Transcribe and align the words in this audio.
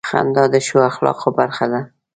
•خندا 0.09 0.43
د 0.53 0.55
ښو 0.65 0.77
اخلاقو 0.89 1.29
برخه 1.39 1.65
ده. 1.71 1.81